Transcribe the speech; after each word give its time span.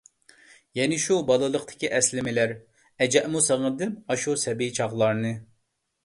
يەنە 0.77 0.95
ئاشۇ 0.99 1.17
بالىلىقتىكى 1.25 1.91
ئەسلىمىلەر، 1.97 2.53
ھەجەپمۇ 3.01 3.41
سېغىندىم 3.49 3.91
ئاشۇ 4.15 4.33
سەبىي 4.45 4.73
چاغلارنى... 4.79 5.35